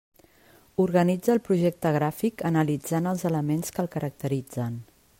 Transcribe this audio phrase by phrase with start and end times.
[0.83, 4.85] Organitza el projecte gràfic analitzant els elements que el caracteritzen.